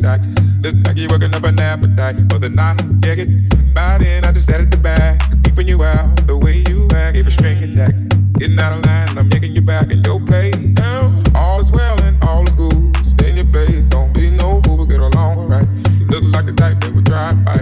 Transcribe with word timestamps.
inside. 0.00 0.20
Look 0.62 0.74
like 0.86 0.96
you're 0.96 1.10
working 1.10 1.34
up 1.34 1.44
an 1.44 1.60
appetite 1.60 2.16
for 2.30 2.38
the 2.38 2.48
night. 2.48 2.80
Check 3.02 3.18
it. 3.18 3.74
By 3.74 3.98
then, 3.98 4.24
I 4.24 4.32
just 4.32 4.46
sat 4.46 4.60
at 4.60 4.70
the 4.70 4.76
back, 4.76 5.20
keeping 5.44 5.68
you 5.68 5.82
out 5.82 6.26
the 6.26 6.36
way 6.36 6.64
you 6.68 6.88
act. 6.94 7.16
A 7.16 7.30
string 7.30 7.62
attack. 7.62 7.94
Getting 8.38 8.58
out 8.58 8.78
of 8.78 8.84
line, 8.86 9.18
I'm 9.18 9.28
making 9.28 9.52
you 9.52 9.60
back 9.60 9.90
in 9.90 10.02
your 10.02 10.20
place. 10.20 10.54
All 11.34 11.60
is 11.60 11.70
well 11.70 12.00
and 12.02 12.22
all 12.24 12.44
is 12.44 12.52
good. 12.52 13.04
Stay 13.04 13.30
in 13.30 13.36
your 13.36 13.46
place, 13.46 13.84
don't 13.84 14.12
be 14.14 14.30
no 14.30 14.62
fool, 14.62 14.86
get 14.86 15.00
along 15.00 15.38
alright. 15.38 15.68
You 15.98 16.06
look 16.06 16.24
like 16.34 16.46
the 16.46 16.54
type 16.54 16.80
that 16.80 16.94
would 16.94 17.04
drive 17.04 17.44
by. 17.44 17.58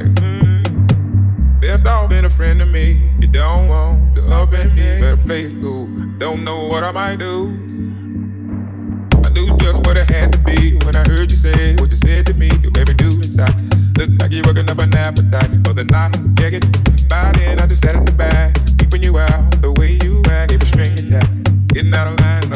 Best 1.60 1.86
off 1.86 2.10
being 2.10 2.24
a 2.24 2.30
friend 2.30 2.60
to 2.60 2.66
me. 2.66 3.10
You 3.20 3.26
don't 3.26 3.66
want 3.68 4.14
the 4.14 4.22
up 4.30 4.52
and 4.52 4.72
me. 4.76 5.00
Better 5.00 5.16
play 5.16 5.42
it 5.42 5.60
cool. 5.60 5.88
Don't 6.18 6.44
know 6.44 6.68
what 6.68 6.84
I 6.84 6.92
might 6.92 7.18
do. 7.18 7.67
What 9.88 9.97
it 9.97 10.11
had 10.11 10.33
to 10.33 10.38
be 10.40 10.76
when 10.85 10.95
I 10.95 11.02
heard 11.09 11.30
you 11.30 11.37
say 11.38 11.75
what 11.76 11.88
you 11.88 11.97
said 11.97 12.26
to 12.26 12.35
me. 12.35 12.50
You 12.62 12.71
made 12.76 12.88
me 12.88 12.92
do 12.92 13.09
inside. 13.25 13.57
Look 13.97 14.11
like 14.21 14.30
you're 14.33 14.45
working 14.45 14.68
up 14.68 14.78
an 14.80 14.95
appetite 14.95 15.49
for 15.64 15.73
the 15.73 15.85
night. 15.85 16.12
Check 16.37 16.52
it. 16.52 17.09
By 17.09 17.33
then, 17.33 17.59
I 17.59 17.66
just 17.66 17.80
sat 17.80 17.97
at 17.97 18.04
the 18.04 18.12
back, 18.12 18.54
keeping 18.76 19.02
you 19.02 19.16
out 19.16 19.62
the 19.62 19.73
way 19.73 19.97
you 20.04 20.23
act. 20.28 20.50
Gave 20.50 20.61
a 20.62 20.66
string 20.66 20.92
attack. 20.92 21.30
Getting 21.73 21.95
out 21.95 22.07
of 22.07 22.21
line, 22.21 22.52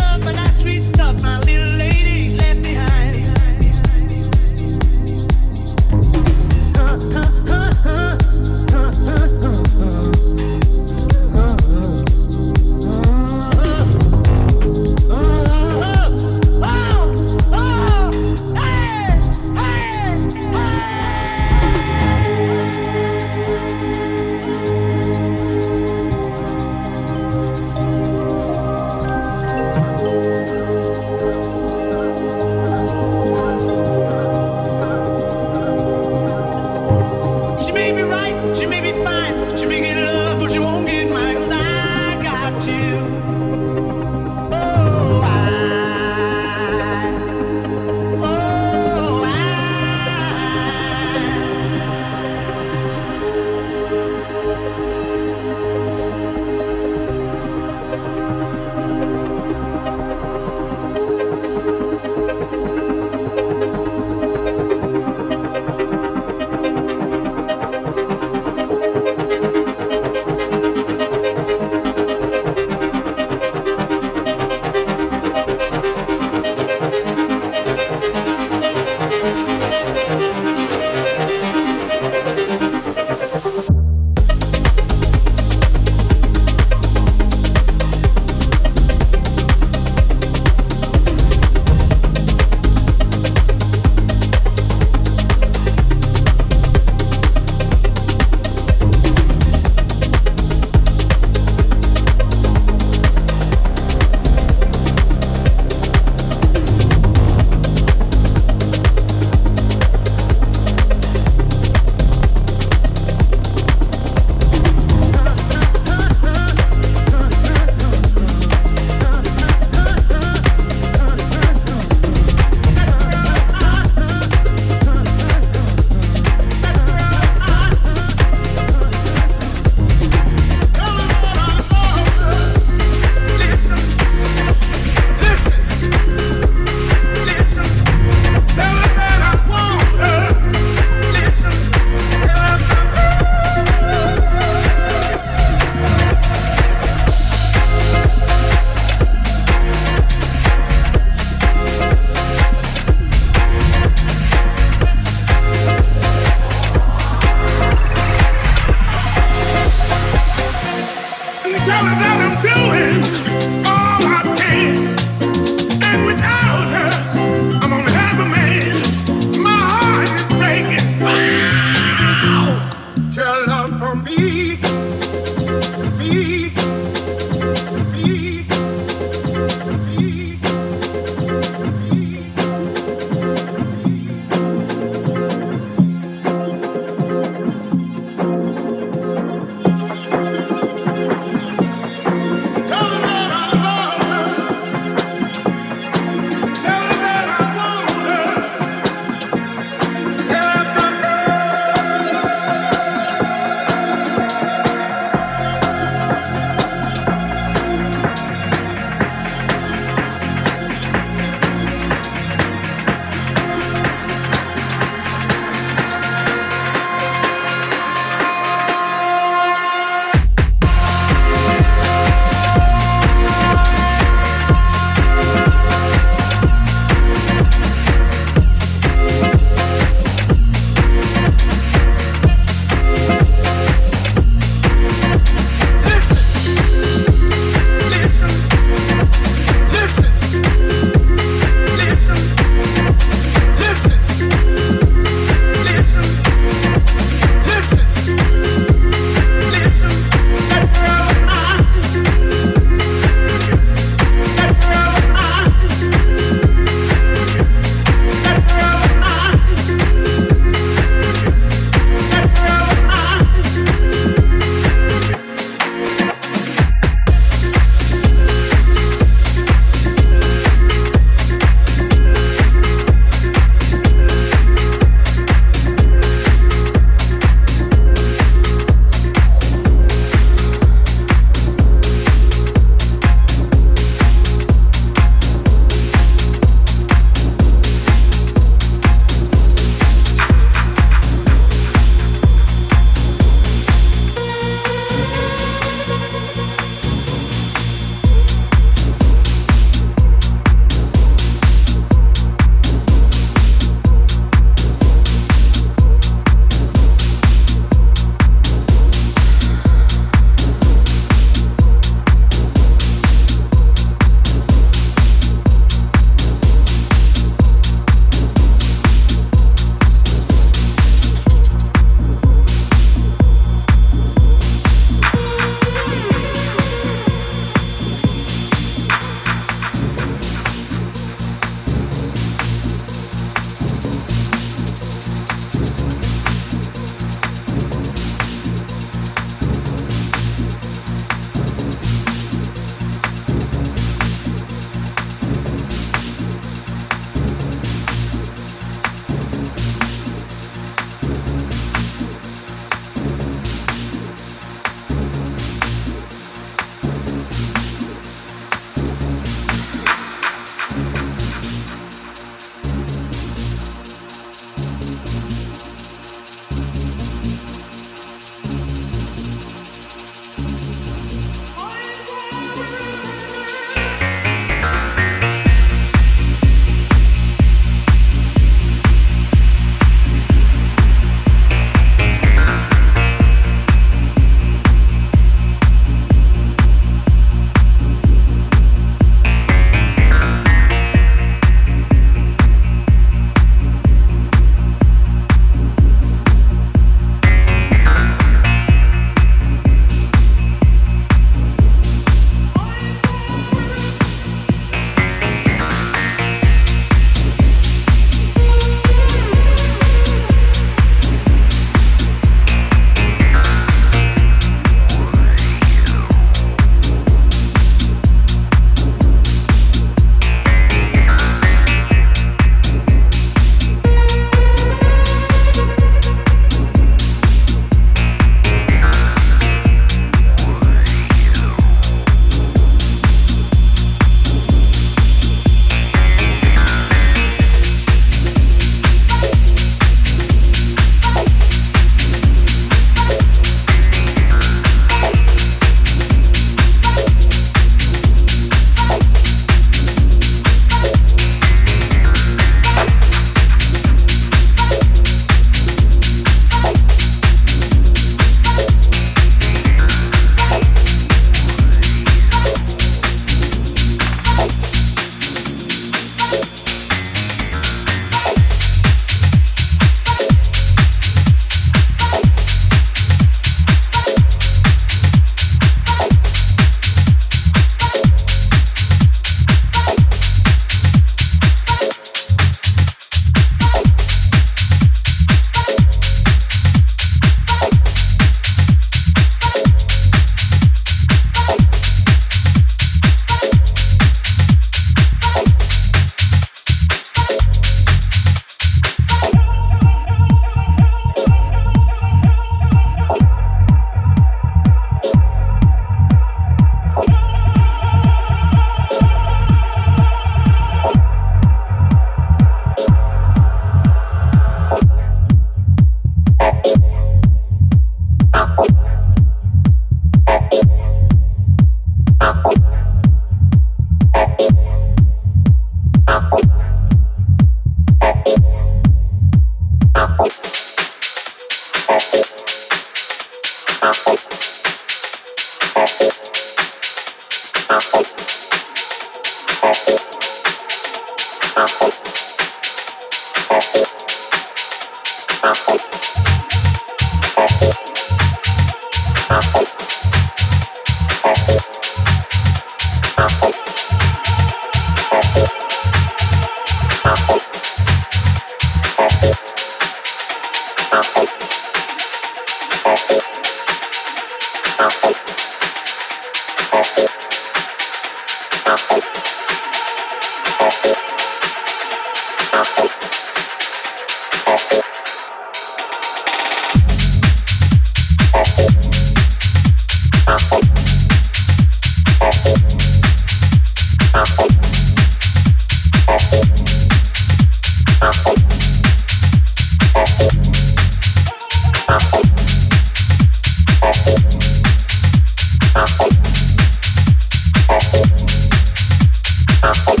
Perfect. 599.71 600.00